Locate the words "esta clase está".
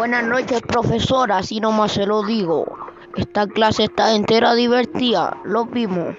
3.18-4.14